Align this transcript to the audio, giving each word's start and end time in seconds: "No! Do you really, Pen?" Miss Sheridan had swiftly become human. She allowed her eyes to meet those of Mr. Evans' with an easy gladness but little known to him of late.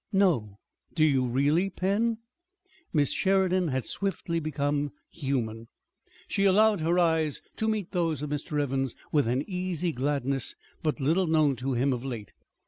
"No! 0.11 0.57
Do 0.95 1.05
you 1.05 1.27
really, 1.27 1.69
Pen?" 1.69 2.17
Miss 2.91 3.11
Sheridan 3.11 3.67
had 3.67 3.85
swiftly 3.85 4.39
become 4.39 4.89
human. 5.11 5.67
She 6.27 6.43
allowed 6.45 6.81
her 6.81 6.97
eyes 6.97 7.39
to 7.57 7.67
meet 7.67 7.91
those 7.91 8.23
of 8.23 8.31
Mr. 8.31 8.59
Evans' 8.59 8.95
with 9.11 9.27
an 9.27 9.43
easy 9.47 9.91
gladness 9.91 10.55
but 10.81 10.99
little 10.99 11.27
known 11.27 11.55
to 11.57 11.73
him 11.73 11.93
of 11.93 12.03
late. 12.03 12.31